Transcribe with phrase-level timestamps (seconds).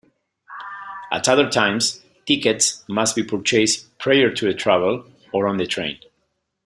[1.11, 5.99] At other times, tickets must be purchased prior to travel or on the train.